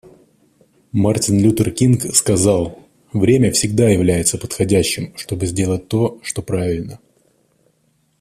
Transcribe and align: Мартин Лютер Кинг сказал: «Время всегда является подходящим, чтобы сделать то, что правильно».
Мартин 0.93 1.39
Лютер 1.39 1.69
Кинг 1.69 2.15
сказал: 2.15 2.79
«Время 3.13 3.51
всегда 3.51 3.87
является 3.87 4.39
подходящим, 4.39 5.15
чтобы 5.15 5.45
сделать 5.45 5.89
то, 5.89 6.19
что 6.23 6.41
правильно». 6.41 6.99